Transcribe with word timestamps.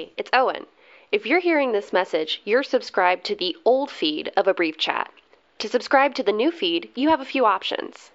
Hey, 0.00 0.12
it's 0.16 0.30
Owen. 0.32 0.64
If 1.12 1.26
you're 1.26 1.40
hearing 1.40 1.72
this 1.72 1.92
message, 1.92 2.40
you're 2.46 2.62
subscribed 2.62 3.22
to 3.24 3.34
the 3.34 3.54
old 3.66 3.90
feed 3.90 4.32
of 4.34 4.48
A 4.48 4.54
Brief 4.54 4.78
Chat. 4.78 5.12
To 5.58 5.68
subscribe 5.68 6.14
to 6.14 6.22
the 6.22 6.32
new 6.32 6.50
feed, 6.50 6.90
you 6.94 7.10
have 7.10 7.20
a 7.20 7.26
few 7.26 7.44
options. 7.44 8.10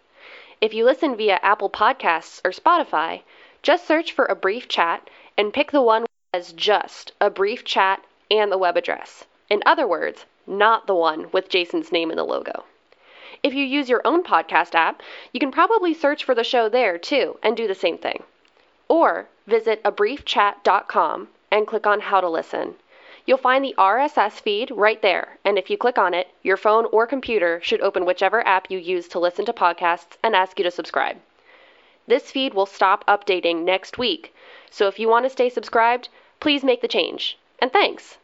If 0.59 0.73
you 0.73 0.84
listen 0.84 1.16
via 1.16 1.40
Apple 1.44 1.70
Podcasts 1.70 2.41
or 2.44 2.50
Spotify, 2.50 3.21
just 3.62 3.86
search 3.86 4.12
for 4.12 4.26
A 4.26 4.34
Brief 4.34 4.68
Chat 4.68 5.12
and 5.38 5.54
pick 5.54 5.70
the 5.70 5.84
one 5.84 6.08
as 6.34 6.54
just 6.54 7.12
A 7.21 7.30
Brief 7.30 7.63
Chat 7.63 8.04
and 8.31 8.52
the 8.52 8.58
web 8.58 8.77
address. 8.77 9.26
In 9.48 9.62
other 9.63 9.86
words, 9.86 10.26
not 10.48 10.88
the 10.88 10.95
one 10.95 11.30
with 11.31 11.49
Jason's 11.49 11.91
name 11.91 12.09
in 12.09 12.17
the 12.17 12.26
logo. 12.26 12.63
If 13.44 13.54
you 13.54 13.63
use 13.63 13.90
your 13.90 14.02
own 14.05 14.23
podcast 14.23 14.73
app, 14.73 15.04
you 15.34 15.40
can 15.40 15.52
probably 15.52 15.94
search 15.94 16.23
for 16.23 16.34
the 16.34 16.44
show 16.44 16.67
there 16.67 16.98
too 16.98 17.38
and 17.44 17.55
do 17.55 17.67
the 17.67 17.76
same 17.76 17.99
thing. 17.99 18.23
Or 18.88 19.27
visit 19.45 19.84
abriefchat.com 19.84 21.27
and 21.55 21.66
click 21.66 21.88
on 21.88 22.02
How 22.02 22.20
to 22.20 22.27
Listen. 22.27 22.76
You'll 23.26 23.38
find 23.38 23.63
the 23.63 23.73
RSS 23.77 24.41
feed 24.41 24.72
right 24.72 25.02
there, 25.02 25.38
and 25.46 25.58
if 25.58 25.70
you 25.70 25.77
click 25.77 25.98
on 25.98 26.13
it, 26.13 26.27
your 26.44 26.58
phone 26.58 26.86
or 26.91 27.08
computer 27.08 27.62
should 27.63 27.80
open 27.80 28.04
whichever 28.04 28.46
app 28.46 28.70
you 28.70 28.77
use 28.77 29.08
to 29.08 29.20
listen 29.20 29.46
to 29.46 29.54
podcasts 29.54 30.18
and 30.22 30.36
ask 30.36 30.60
you 30.60 30.63
to 30.63 30.70
subscribe. 30.70 31.16
This 32.08 32.30
feed 32.30 32.54
will 32.54 32.66
stop 32.66 33.08
updating 33.08 33.63
next 33.63 33.98
week, 33.98 34.36
so 34.70 34.90
if 34.90 34.99
you 34.99 35.08
want 35.08 35.23
to 35.23 35.30
stay 35.30 35.48
subscribed, 35.48 36.10
please 36.41 36.62
make 36.62 36.82
the 36.82 36.90
change. 36.90 37.38
And 37.60 37.72
thanks! 37.72 38.18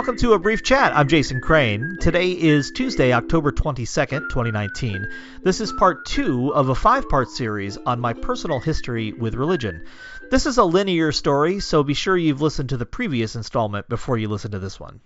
Welcome 0.00 0.16
to 0.20 0.32
a 0.32 0.38
brief 0.38 0.62
chat. 0.62 0.96
I'm 0.96 1.08
Jason 1.08 1.42
Crane. 1.42 1.98
Today 2.00 2.32
is 2.32 2.70
Tuesday, 2.70 3.12
October 3.12 3.52
22nd, 3.52 4.30
2019. 4.30 5.06
This 5.42 5.60
is 5.60 5.74
part 5.74 6.06
two 6.06 6.54
of 6.54 6.70
a 6.70 6.74
five 6.74 7.06
part 7.10 7.28
series 7.28 7.76
on 7.76 8.00
my 8.00 8.14
personal 8.14 8.60
history 8.60 9.12
with 9.12 9.34
religion. 9.34 9.84
This 10.30 10.46
is 10.46 10.56
a 10.56 10.64
linear 10.64 11.12
story, 11.12 11.60
so 11.60 11.82
be 11.82 11.92
sure 11.92 12.16
you've 12.16 12.40
listened 12.40 12.70
to 12.70 12.78
the 12.78 12.86
previous 12.86 13.36
installment 13.36 13.90
before 13.90 14.16
you 14.16 14.28
listen 14.28 14.52
to 14.52 14.58
this 14.58 14.80
one. 14.80 15.02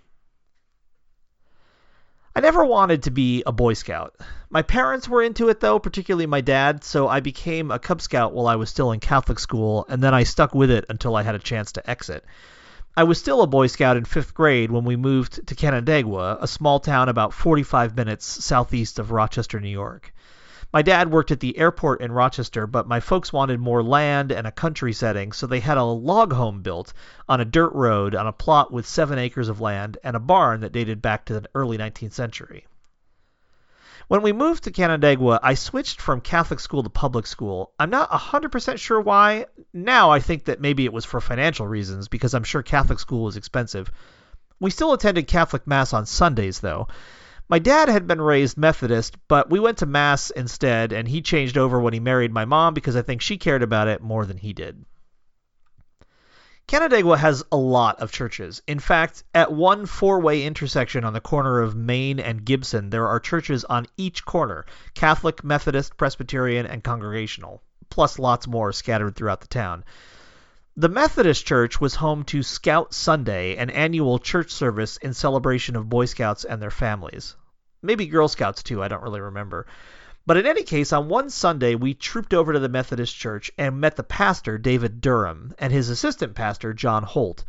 I 2.33 2.39
never 2.39 2.63
wanted 2.63 3.03
to 3.03 3.11
be 3.11 3.43
a 3.45 3.51
Boy 3.51 3.73
Scout. 3.73 4.15
My 4.49 4.61
parents 4.61 5.09
were 5.09 5.21
into 5.21 5.49
it, 5.49 5.59
though, 5.59 5.77
particularly 5.77 6.25
my 6.25 6.39
dad, 6.39 6.85
so 6.85 7.09
I 7.09 7.19
became 7.19 7.69
a 7.69 7.79
Cub 7.79 8.01
Scout 8.01 8.31
while 8.31 8.47
I 8.47 8.55
was 8.55 8.69
still 8.69 8.93
in 8.93 9.01
Catholic 9.01 9.39
school, 9.39 9.85
and 9.89 10.01
then 10.01 10.13
I 10.13 10.23
stuck 10.23 10.55
with 10.55 10.71
it 10.71 10.85
until 10.87 11.17
I 11.17 11.23
had 11.23 11.35
a 11.35 11.39
chance 11.39 11.73
to 11.73 11.89
exit. 11.89 12.23
I 12.97 13.03
was 13.03 13.19
still 13.19 13.41
a 13.41 13.47
Boy 13.47 13.67
Scout 13.67 13.97
in 13.97 14.05
fifth 14.05 14.33
grade 14.33 14.71
when 14.71 14.85
we 14.85 14.95
moved 14.95 15.45
to 15.47 15.53
Canandaigua, 15.53 16.37
a 16.39 16.47
small 16.47 16.79
town 16.79 17.09
about 17.09 17.33
45 17.33 17.93
minutes 17.93 18.25
southeast 18.45 18.99
of 18.99 19.11
Rochester, 19.11 19.59
New 19.59 19.67
York. 19.67 20.13
My 20.71 20.81
dad 20.81 21.11
worked 21.11 21.29
at 21.29 21.41
the 21.41 21.57
airport 21.57 21.99
in 21.99 22.13
Rochester, 22.13 22.65
but 22.65 22.87
my 22.87 23.01
folks 23.01 23.33
wanted 23.33 23.59
more 23.59 23.83
land 23.83 24.31
and 24.31 24.47
a 24.47 24.51
country 24.51 24.93
setting, 24.93 25.33
so 25.33 25.45
they 25.45 25.59
had 25.59 25.77
a 25.77 25.83
log 25.83 26.31
home 26.31 26.61
built 26.61 26.93
on 27.27 27.41
a 27.41 27.45
dirt 27.45 27.73
road 27.73 28.15
on 28.15 28.27
a 28.27 28.31
plot 28.31 28.71
with 28.71 28.87
seven 28.87 29.19
acres 29.19 29.49
of 29.49 29.59
land 29.59 29.97
and 30.01 30.15
a 30.15 30.19
barn 30.21 30.61
that 30.61 30.71
dated 30.71 31.01
back 31.01 31.25
to 31.25 31.33
the 31.33 31.49
early 31.53 31.77
19th 31.77 32.13
century. 32.13 32.65
When 34.07 34.21
we 34.21 34.33
moved 34.33 34.65
to 34.65 34.71
Canandaigua, 34.71 35.39
I 35.41 35.55
switched 35.55 35.99
from 35.99 36.21
Catholic 36.21 36.59
school 36.59 36.83
to 36.83 36.89
public 36.89 37.25
school. 37.25 37.71
I'm 37.79 37.89
not 37.89 38.11
100% 38.11 38.77
sure 38.77 39.01
why. 39.01 39.47
Now 39.73 40.11
I 40.11 40.19
think 40.19 40.45
that 40.45 40.61
maybe 40.61 40.85
it 40.85 40.93
was 40.93 41.05
for 41.05 41.19
financial 41.19 41.67
reasons 41.67 42.07
because 42.07 42.35
I'm 42.35 42.43
sure 42.43 42.61
Catholic 42.61 42.99
school 42.99 43.23
was 43.23 43.35
expensive. 43.35 43.91
We 44.59 44.69
still 44.69 44.93
attended 44.93 45.27
Catholic 45.27 45.65
Mass 45.65 45.91
on 45.91 46.05
Sundays, 46.05 46.59
though. 46.59 46.87
My 47.49 47.57
dad 47.57 47.89
had 47.89 48.05
been 48.05 48.21
raised 48.21 48.57
Methodist, 48.57 49.17
but 49.27 49.49
we 49.49 49.59
went 49.59 49.79
to 49.79 49.87
Mass 49.87 50.29
instead, 50.29 50.91
and 50.91 51.07
he 51.07 51.23
changed 51.23 51.57
over 51.57 51.79
when 51.79 51.93
he 51.93 51.99
married 51.99 52.31
my 52.31 52.45
mom 52.45 52.75
because 52.75 52.95
I 52.95 53.01
think 53.01 53.21
she 53.21 53.37
cared 53.37 53.63
about 53.63 53.87
it 53.87 54.03
more 54.03 54.25
than 54.25 54.37
he 54.37 54.53
did. 54.53 54.85
Canandaigua 56.67 57.17
has 57.17 57.43
a 57.51 57.57
lot 57.57 57.99
of 57.99 58.11
churches. 58.11 58.63
In 58.65 58.79
fact, 58.79 59.23
at 59.35 59.51
one 59.51 59.85
four 59.85 60.19
way 60.19 60.43
intersection 60.43 61.03
on 61.03 61.13
the 61.13 61.21
corner 61.21 61.61
of 61.61 61.75
Main 61.75 62.19
and 62.19 62.43
Gibson, 62.43 62.89
there 62.89 63.07
are 63.07 63.19
churches 63.19 63.63
on 63.65 63.85
each 63.97 64.25
corner 64.25 64.65
Catholic, 64.95 65.43
Methodist, 65.43 65.95
Presbyterian, 65.95 66.65
and 66.65 66.83
Congregational, 66.83 67.61
plus 67.91 68.17
lots 68.17 68.47
more 68.47 68.73
scattered 68.73 69.15
throughout 69.15 69.41
the 69.41 69.47
town. 69.47 69.83
The 70.75 70.89
Methodist 70.89 71.45
Church 71.45 71.79
was 71.79 71.93
home 71.93 72.23
to 72.25 72.41
Scout 72.41 72.95
Sunday, 72.95 73.57
an 73.57 73.69
annual 73.69 74.17
church 74.17 74.49
service 74.49 74.97
in 74.97 75.13
celebration 75.13 75.75
of 75.75 75.87
Boy 75.87 76.05
Scouts 76.05 76.45
and 76.45 76.59
their 76.59 76.71
families. 76.71 77.35
Maybe 77.83 78.07
Girl 78.07 78.27
Scouts 78.27 78.63
too, 78.63 78.81
I 78.81 78.87
don't 78.87 79.03
really 79.03 79.21
remember. 79.21 79.67
But 80.27 80.37
in 80.37 80.47
any 80.47 80.63
case, 80.63 80.91
on 80.91 81.07
one 81.07 81.29
Sunday, 81.29 81.75
we 81.75 81.93
trooped 81.93 82.33
over 82.33 82.51
to 82.51 82.57
the 82.59 82.67
Methodist 82.67 83.15
Church 83.15 83.51
and 83.59 83.79
met 83.79 83.95
the 83.95 84.01
pastor, 84.01 84.57
David 84.57 84.99
Durham, 84.99 85.53
and 85.59 85.71
his 85.71 85.89
assistant 85.89 86.33
pastor, 86.33 86.73
John 86.73 87.03
Holt. 87.03 87.43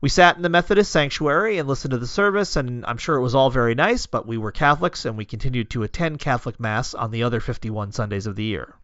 We 0.00 0.08
sat 0.08 0.36
in 0.36 0.42
the 0.42 0.48
Methodist 0.48 0.90
sanctuary 0.90 1.56
and 1.56 1.68
listened 1.68 1.92
to 1.92 1.98
the 1.98 2.06
service, 2.06 2.56
and 2.56 2.84
I'm 2.84 2.98
sure 2.98 3.14
it 3.14 3.22
was 3.22 3.36
all 3.36 3.48
very 3.48 3.76
nice, 3.76 4.06
but 4.06 4.26
we 4.26 4.38
were 4.38 4.50
Catholics 4.50 5.04
and 5.04 5.16
we 5.16 5.24
continued 5.24 5.70
to 5.70 5.84
attend 5.84 6.18
Catholic 6.18 6.58
Mass 6.58 6.94
on 6.94 7.12
the 7.12 7.22
other 7.22 7.38
51 7.38 7.92
Sundays 7.92 8.26
of 8.26 8.34
the 8.34 8.42
year. 8.42 8.74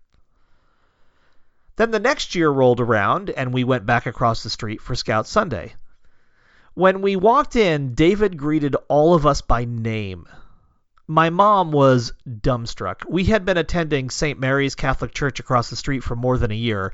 Then 1.74 1.90
the 1.90 1.98
next 1.98 2.36
year 2.36 2.48
rolled 2.48 2.80
around, 2.80 3.28
and 3.30 3.52
we 3.52 3.64
went 3.64 3.86
back 3.86 4.06
across 4.06 4.44
the 4.44 4.50
street 4.50 4.80
for 4.80 4.94
Scout 4.94 5.26
Sunday. 5.26 5.74
When 6.74 7.02
we 7.02 7.16
walked 7.16 7.56
in, 7.56 7.94
David 7.94 8.36
greeted 8.36 8.76
all 8.86 9.14
of 9.14 9.26
us 9.26 9.40
by 9.40 9.64
name 9.64 10.28
my 11.08 11.30
mom 11.30 11.72
was 11.72 12.12
dumbstruck. 12.28 13.02
We 13.08 13.24
had 13.24 13.44
been 13.44 13.56
attending 13.56 14.08
St. 14.08 14.38
Mary's 14.38 14.74
Catholic 14.74 15.12
Church 15.12 15.40
across 15.40 15.68
the 15.68 15.76
street 15.76 16.04
for 16.04 16.14
more 16.14 16.38
than 16.38 16.50
a 16.50 16.54
year, 16.54 16.92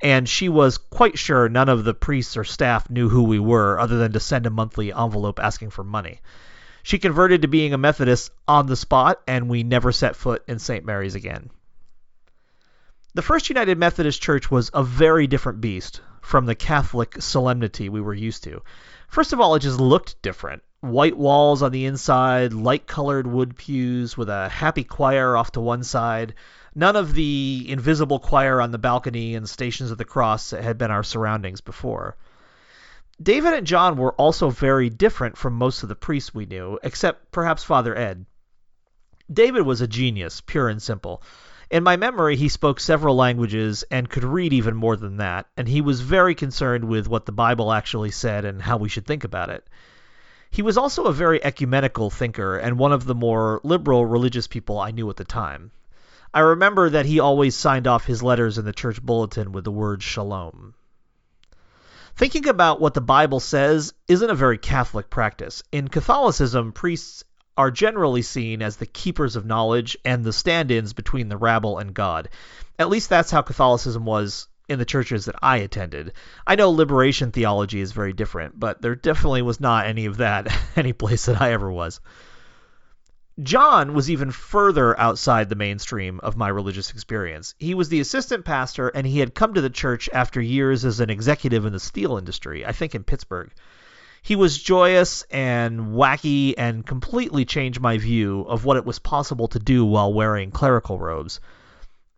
and 0.00 0.28
she 0.28 0.48
was 0.48 0.78
quite 0.78 1.18
sure 1.18 1.48
none 1.48 1.68
of 1.68 1.84
the 1.84 1.94
priests 1.94 2.36
or 2.36 2.44
staff 2.44 2.88
knew 2.88 3.08
who 3.08 3.24
we 3.24 3.38
were 3.38 3.78
other 3.78 3.98
than 3.98 4.12
to 4.12 4.20
send 4.20 4.46
a 4.46 4.50
monthly 4.50 4.92
envelope 4.92 5.40
asking 5.40 5.70
for 5.70 5.82
money. 5.82 6.20
She 6.84 6.98
converted 6.98 7.42
to 7.42 7.48
being 7.48 7.74
a 7.74 7.78
Methodist 7.78 8.30
on 8.46 8.66
the 8.66 8.76
spot, 8.76 9.20
and 9.26 9.48
we 9.48 9.64
never 9.64 9.92
set 9.92 10.16
foot 10.16 10.44
in 10.46 10.58
St. 10.58 10.84
Mary's 10.84 11.16
again. 11.16 11.50
The 13.14 13.22
First 13.22 13.48
United 13.48 13.76
Methodist 13.76 14.22
Church 14.22 14.50
was 14.50 14.70
a 14.72 14.84
very 14.84 15.26
different 15.26 15.60
beast 15.60 16.00
from 16.22 16.46
the 16.46 16.54
Catholic 16.54 17.20
solemnity 17.20 17.88
we 17.88 18.00
were 18.00 18.14
used 18.14 18.44
to. 18.44 18.62
First 19.08 19.32
of 19.32 19.40
all, 19.40 19.56
it 19.56 19.60
just 19.60 19.80
looked 19.80 20.22
different 20.22 20.62
white 20.80 21.16
walls 21.16 21.62
on 21.62 21.72
the 21.72 21.86
inside, 21.86 22.52
light 22.52 22.86
colored 22.86 23.26
wood 23.26 23.56
pews 23.56 24.16
with 24.16 24.28
a 24.28 24.48
happy 24.48 24.84
choir 24.84 25.36
off 25.36 25.52
to 25.52 25.60
one 25.60 25.82
side. 25.82 26.34
None 26.74 26.94
of 26.94 27.14
the 27.14 27.66
invisible 27.68 28.20
choir 28.20 28.60
on 28.60 28.70
the 28.70 28.78
balcony 28.78 29.34
and 29.34 29.48
stations 29.48 29.90
of 29.90 29.98
the 29.98 30.04
cross 30.04 30.50
that 30.50 30.62
had 30.62 30.78
been 30.78 30.90
our 30.90 31.02
surroundings 31.02 31.60
before. 31.60 32.16
David 33.20 33.54
and 33.54 33.66
John 33.66 33.96
were 33.96 34.12
also 34.12 34.50
very 34.50 34.88
different 34.88 35.36
from 35.36 35.54
most 35.54 35.82
of 35.82 35.88
the 35.88 35.96
priests 35.96 36.32
we 36.32 36.46
knew, 36.46 36.78
except 36.84 37.32
perhaps 37.32 37.64
Father 37.64 37.96
Ed. 37.96 38.26
David 39.32 39.62
was 39.62 39.80
a 39.80 39.88
genius, 39.88 40.40
pure 40.40 40.68
and 40.68 40.80
simple. 40.80 41.22
In 41.68 41.82
my 41.82 41.96
memory, 41.96 42.36
he 42.36 42.48
spoke 42.48 42.78
several 42.78 43.16
languages 43.16 43.82
and 43.90 44.08
could 44.08 44.24
read 44.24 44.52
even 44.52 44.76
more 44.76 44.96
than 44.96 45.16
that, 45.16 45.46
and 45.56 45.68
he 45.68 45.80
was 45.80 46.00
very 46.00 46.36
concerned 46.36 46.84
with 46.84 47.08
what 47.08 47.26
the 47.26 47.32
Bible 47.32 47.72
actually 47.72 48.12
said 48.12 48.44
and 48.44 48.62
how 48.62 48.76
we 48.76 48.88
should 48.88 49.06
think 49.06 49.24
about 49.24 49.50
it. 49.50 49.66
He 50.50 50.62
was 50.62 50.78
also 50.78 51.04
a 51.04 51.12
very 51.12 51.42
ecumenical 51.44 52.10
thinker 52.10 52.56
and 52.56 52.78
one 52.78 52.92
of 52.92 53.04
the 53.04 53.14
more 53.14 53.60
liberal 53.62 54.06
religious 54.06 54.46
people 54.46 54.78
I 54.78 54.90
knew 54.90 55.08
at 55.10 55.16
the 55.16 55.24
time. 55.24 55.70
I 56.32 56.40
remember 56.40 56.90
that 56.90 57.06
he 57.06 57.20
always 57.20 57.54
signed 57.54 57.86
off 57.86 58.04
his 58.04 58.22
letters 58.22 58.58
in 58.58 58.64
the 58.64 58.72
church 58.72 59.02
bulletin 59.02 59.52
with 59.52 59.64
the 59.64 59.72
word 59.72 60.02
shalom. 60.02 60.74
Thinking 62.16 62.48
about 62.48 62.80
what 62.80 62.94
the 62.94 63.00
Bible 63.00 63.40
says 63.40 63.94
isn't 64.08 64.30
a 64.30 64.34
very 64.34 64.58
Catholic 64.58 65.08
practice. 65.08 65.62
In 65.70 65.88
Catholicism, 65.88 66.72
priests 66.72 67.24
are 67.56 67.70
generally 67.70 68.22
seen 68.22 68.62
as 68.62 68.76
the 68.76 68.86
keepers 68.86 69.36
of 69.36 69.46
knowledge 69.46 69.96
and 70.04 70.24
the 70.24 70.32
stand 70.32 70.70
ins 70.70 70.92
between 70.92 71.28
the 71.28 71.36
rabble 71.36 71.78
and 71.78 71.94
God. 71.94 72.28
At 72.78 72.88
least 72.88 73.08
that's 73.08 73.30
how 73.30 73.42
Catholicism 73.42 74.04
was 74.04 74.48
in 74.68 74.78
the 74.78 74.84
churches 74.84 75.24
that 75.24 75.36
I 75.42 75.58
attended. 75.58 76.12
I 76.46 76.54
know 76.54 76.70
liberation 76.70 77.32
theology 77.32 77.80
is 77.80 77.92
very 77.92 78.12
different, 78.12 78.58
but 78.58 78.82
there 78.82 78.94
definitely 78.94 79.42
was 79.42 79.60
not 79.60 79.86
any 79.86 80.06
of 80.06 80.18
that 80.18 80.54
any 80.76 80.92
place 80.92 81.26
that 81.26 81.40
I 81.40 81.52
ever 81.52 81.70
was. 81.70 82.00
John 83.42 83.94
was 83.94 84.10
even 84.10 84.32
further 84.32 84.98
outside 84.98 85.48
the 85.48 85.54
mainstream 85.54 86.18
of 86.20 86.36
my 86.36 86.48
religious 86.48 86.90
experience. 86.90 87.54
He 87.58 87.72
was 87.72 87.88
the 87.88 88.00
assistant 88.00 88.44
pastor, 88.44 88.88
and 88.88 89.06
he 89.06 89.20
had 89.20 89.34
come 89.34 89.54
to 89.54 89.60
the 89.60 89.70
church 89.70 90.10
after 90.12 90.40
years 90.40 90.84
as 90.84 90.98
an 90.98 91.08
executive 91.08 91.64
in 91.64 91.72
the 91.72 91.78
steel 91.78 92.16
industry, 92.16 92.66
I 92.66 92.72
think 92.72 92.96
in 92.96 93.04
Pittsburgh. 93.04 93.52
He 94.22 94.34
was 94.34 94.60
joyous 94.60 95.22
and 95.30 95.94
wacky 95.94 96.54
and 96.58 96.84
completely 96.84 97.44
changed 97.44 97.80
my 97.80 97.96
view 97.98 98.40
of 98.40 98.64
what 98.64 98.76
it 98.76 98.84
was 98.84 98.98
possible 98.98 99.46
to 99.48 99.60
do 99.60 99.84
while 99.84 100.12
wearing 100.12 100.50
clerical 100.50 100.98
robes. 100.98 101.38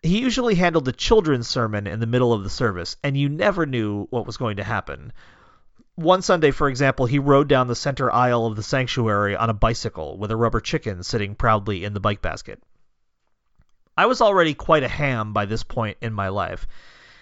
He 0.03 0.21
usually 0.21 0.55
handled 0.55 0.87
the 0.87 0.93
children's 0.93 1.47
sermon 1.47 1.87
in 1.87 2.01
the 2.01 2.07
middle 2.07 2.33
of 2.33 2.43
the 2.43 2.49
service, 2.49 2.97
and 3.05 3.17
you 3.19 3.29
never 3.29 3.67
knew 3.67 4.07
what 4.09 4.27
was 4.27 4.39
going 4.39 4.57
to 4.57 4.65
happen. 4.65 5.13
One 5.95 6.23
Sunday, 6.23 6.53
for 6.53 6.71
example, 6.71 7.05
he 7.05 7.19
rode 7.19 7.49
down 7.49 7.67
the 7.67 7.75
center 7.75 8.11
aisle 8.11 8.47
of 8.47 8.57
the 8.57 8.63
sanctuary 8.63 9.37
on 9.37 9.51
a 9.51 9.55
bicycle 9.55 10.17
with 10.17 10.31
a 10.31 10.37
rubber 10.37 10.61
chicken 10.61 11.03
sitting 11.03 11.35
proudly 11.35 11.85
in 11.85 11.93
the 11.93 12.01
bike 12.01 12.23
basket. 12.23 12.63
I 13.95 14.07
was 14.07 14.23
already 14.23 14.55
quite 14.55 14.83
a 14.83 14.89
ham 14.89 15.35
by 15.35 15.45
this 15.45 15.65
point 15.65 15.99
in 16.01 16.15
my 16.15 16.29
life, 16.29 16.67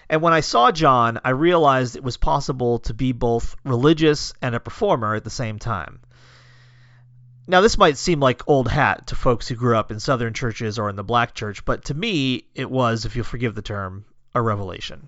and 0.09 0.21
when 0.21 0.31
I 0.31 0.39
saw 0.39 0.71
John, 0.71 1.19
I 1.25 1.31
realized 1.31 1.97
it 1.97 2.03
was 2.03 2.15
possible 2.15 2.79
to 2.79 2.93
be 2.93 3.11
both 3.11 3.57
religious 3.65 4.33
and 4.41 4.55
a 4.55 4.59
performer 4.61 5.15
at 5.15 5.25
the 5.25 5.29
same 5.29 5.59
time. 5.59 5.99
Now, 7.49 7.61
this 7.61 7.79
might 7.79 7.97
seem 7.97 8.19
like 8.19 8.47
old 8.47 8.67
hat 8.67 9.07
to 9.07 9.15
folks 9.15 9.47
who 9.47 9.55
grew 9.55 9.75
up 9.75 9.89
in 9.89 9.99
Southern 9.99 10.35
churches 10.35 10.77
or 10.77 10.87
in 10.87 10.95
the 10.95 11.03
black 11.03 11.33
church, 11.33 11.65
but 11.65 11.85
to 11.85 11.95
me, 11.95 12.45
it 12.53 12.69
was, 12.69 13.05
if 13.05 13.15
you'll 13.15 13.25
forgive 13.25 13.55
the 13.55 13.63
term, 13.63 14.05
a 14.35 14.41
revelation. 14.41 15.07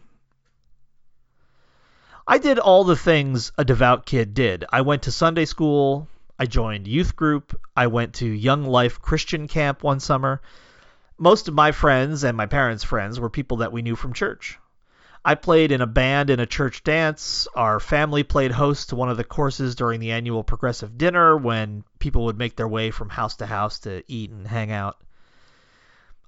I 2.27 2.39
did 2.39 2.57
all 2.57 2.83
the 2.83 2.95
things 2.95 3.51
a 3.59 3.63
devout 3.63 4.07
kid 4.07 4.33
did. 4.33 4.65
I 4.71 4.81
went 4.81 5.03
to 5.03 5.11
Sunday 5.11 5.45
school, 5.45 6.07
I 6.39 6.47
joined 6.47 6.87
youth 6.87 7.15
group, 7.15 7.55
I 7.77 7.85
went 7.85 8.15
to 8.15 8.25
Young 8.25 8.65
Life 8.65 8.99
Christian 8.99 9.47
Camp 9.47 9.83
one 9.83 9.99
summer. 9.99 10.41
Most 11.19 11.47
of 11.47 11.53
my 11.53 11.71
friends 11.71 12.23
and 12.23 12.35
my 12.35 12.47
parents' 12.47 12.83
friends 12.83 13.19
were 13.19 13.29
people 13.29 13.57
that 13.57 13.71
we 13.71 13.83
knew 13.83 13.95
from 13.95 14.13
church. 14.13 14.57
I 15.23 15.35
played 15.35 15.71
in 15.71 15.81
a 15.81 15.87
band 15.87 16.31
in 16.31 16.39
a 16.39 16.47
church 16.47 16.83
dance. 16.83 17.47
Our 17.53 17.79
family 17.79 18.23
played 18.23 18.51
host 18.51 18.89
to 18.89 18.95
one 18.95 19.09
of 19.09 19.17
the 19.17 19.23
courses 19.23 19.75
during 19.75 19.99
the 19.99 20.11
annual 20.11 20.43
progressive 20.43 20.97
dinner 20.97 21.37
when 21.37 21.83
people 21.99 22.25
would 22.25 22.39
make 22.39 22.55
their 22.55 22.67
way 22.67 22.89
from 22.89 23.09
house 23.09 23.35
to 23.35 23.45
house 23.45 23.79
to 23.79 24.03
eat 24.07 24.31
and 24.31 24.47
hang 24.47 24.71
out. 24.71 24.97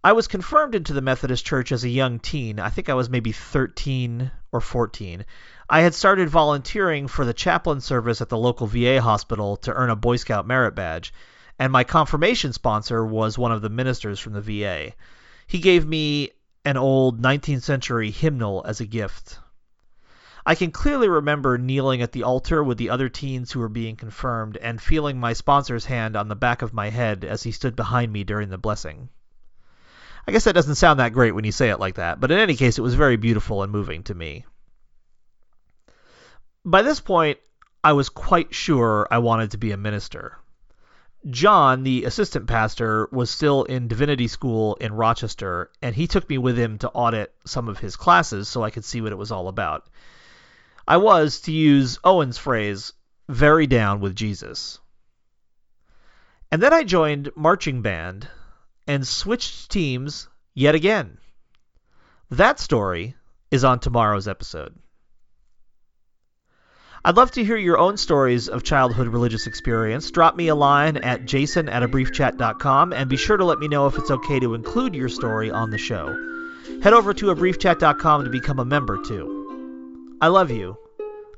I 0.03 0.11
was 0.11 0.27
confirmed 0.27 0.75
into 0.75 0.93
the 0.93 1.01
Methodist 1.01 1.45
Church 1.45 1.71
as 1.71 1.83
a 1.83 1.89
young 1.89 2.19
teen. 2.19 2.59
I 2.59 2.69
think 2.69 2.87
I 2.89 2.93
was 2.93 3.09
maybe 3.09 3.31
13 3.31 4.29
or 4.51 4.61
14. 4.61 5.25
I 5.69 5.81
had 5.81 5.95
started 5.95 6.29
volunteering 6.29 7.07
for 7.07 7.25
the 7.25 7.33
chaplain 7.33 7.81
service 7.81 8.21
at 8.21 8.29
the 8.29 8.37
local 8.37 8.67
VA 8.67 9.01
hospital 9.01 9.55
to 9.57 9.73
earn 9.73 9.89
a 9.89 9.95
Boy 9.95 10.17
Scout 10.17 10.45
merit 10.45 10.75
badge, 10.75 11.13
and 11.57 11.71
my 11.71 11.83
confirmation 11.83 12.53
sponsor 12.53 13.03
was 13.03 13.37
one 13.37 13.53
of 13.53 13.61
the 13.61 13.69
ministers 13.69 14.19
from 14.19 14.33
the 14.33 14.41
VA. 14.41 14.91
He 15.47 15.59
gave 15.59 15.87
me 15.87 16.31
an 16.65 16.77
old 16.77 17.21
19th 17.21 17.63
century 17.63 18.11
hymnal 18.11 18.63
as 18.65 18.79
a 18.79 18.85
gift. 18.85 19.39
I 20.45 20.55
can 20.55 20.71
clearly 20.71 21.07
remember 21.07 21.57
kneeling 21.57 22.01
at 22.01 22.11
the 22.11 22.23
altar 22.23 22.63
with 22.63 22.77
the 22.77 22.89
other 22.89 23.07
teens 23.07 23.51
who 23.51 23.59
were 23.59 23.69
being 23.69 23.95
confirmed 23.95 24.57
and 24.57 24.81
feeling 24.81 25.19
my 25.19 25.33
sponsor's 25.33 25.85
hand 25.85 26.15
on 26.15 26.27
the 26.27 26.35
back 26.35 26.61
of 26.61 26.73
my 26.73 26.89
head 26.89 27.23
as 27.23 27.43
he 27.43 27.51
stood 27.51 27.75
behind 27.75 28.11
me 28.11 28.23
during 28.23 28.49
the 28.49 28.57
blessing. 28.57 29.09
I 30.27 30.31
guess 30.31 30.45
that 30.45 30.53
doesn't 30.55 30.75
sound 30.75 30.99
that 30.99 31.13
great 31.13 31.33
when 31.33 31.45
you 31.45 31.51
say 31.51 31.69
it 31.69 31.79
like 31.79 31.95
that, 31.95 32.19
but 32.19 32.31
in 32.31 32.39
any 32.39 32.55
case, 32.55 32.77
it 32.77 32.81
was 32.81 32.95
very 32.95 33.17
beautiful 33.17 33.63
and 33.63 33.71
moving 33.71 34.03
to 34.03 34.13
me. 34.13 34.45
By 36.65 36.81
this 36.81 37.01
point, 37.01 37.39
I 37.83 37.93
was 37.93 38.07
quite 38.07 38.53
sure 38.53 39.07
I 39.11 39.17
wanted 39.17 39.51
to 39.51 39.57
be 39.57 39.71
a 39.71 39.77
minister. 39.77 40.37
John, 41.29 41.83
the 41.83 42.03
assistant 42.03 42.47
pastor, 42.47 43.07
was 43.11 43.29
still 43.29 43.63
in 43.63 43.87
divinity 43.87 44.27
school 44.27 44.75
in 44.75 44.93
Rochester, 44.93 45.71
and 45.81 45.95
he 45.95 46.07
took 46.07 46.29
me 46.29 46.37
with 46.37 46.57
him 46.57 46.77
to 46.79 46.89
audit 46.89 47.33
some 47.45 47.69
of 47.69 47.79
his 47.79 47.95
classes 47.95 48.49
so 48.49 48.61
I 48.61 48.71
could 48.71 48.83
see 48.83 48.99
what 48.99 49.13
it 49.13 49.17
was 49.17 49.31
all 49.31 49.47
about. 49.47 49.87
I 50.85 50.97
was, 50.97 51.39
to 51.41 51.51
use 51.53 51.97
Owen's 52.03 52.37
phrase, 52.37 52.91
very 53.29 53.67
down 53.67 54.01
with 54.01 54.15
Jesus. 54.15 54.79
And 56.51 56.61
then 56.61 56.73
I 56.73 56.83
joined 56.83 57.31
marching 57.35 57.81
band 57.81 58.27
and 58.85 59.07
switched 59.07 59.71
teams 59.71 60.27
yet 60.53 60.75
again. 60.75 61.17
That 62.29 62.59
story 62.59 63.15
is 63.49 63.63
on 63.63 63.79
tomorrow's 63.79 64.27
episode. 64.27 64.77
I'd 67.05 67.17
love 67.17 67.31
to 67.31 67.43
hear 67.43 67.57
your 67.57 67.77
own 67.77 67.97
stories 67.97 68.47
of 68.47 68.63
childhood 68.63 69.07
religious 69.07 69.45
experience. 69.45 70.09
Drop 70.09 70.37
me 70.37 70.47
a 70.47 70.55
line 70.55 70.95
at 70.95 71.25
jason 71.25 71.67
at 71.67 71.83
abriefchat.com 71.83 72.93
and 72.93 73.09
be 73.09 73.17
sure 73.17 73.35
to 73.35 73.43
let 73.43 73.59
me 73.59 73.67
know 73.67 73.87
if 73.87 73.97
it's 73.97 74.09
okay 74.09 74.39
to 74.39 74.53
include 74.53 74.95
your 74.95 75.09
story 75.09 75.51
on 75.51 75.69
the 75.69 75.77
show. 75.77 76.15
Head 76.81 76.93
over 76.93 77.13
to 77.13 77.25
abriefchat.com 77.25 78.23
to 78.23 78.29
become 78.29 78.59
a 78.59 78.65
member 78.65 79.01
too. 79.01 80.17
I 80.21 80.27
love 80.27 80.49
you. 80.49 80.77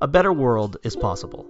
A 0.01 0.07
better 0.07 0.31
world 0.31 0.77
is 0.83 0.95
possible. 0.95 1.47